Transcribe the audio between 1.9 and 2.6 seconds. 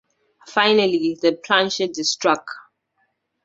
is struck.